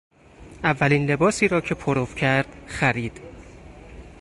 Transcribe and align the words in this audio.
اولین 0.63 1.09
لباسی 1.11 1.47
را 1.47 1.61
که 1.61 1.75
پرو 1.75 2.05
کرد 2.05 2.47
خرید. 2.67 3.21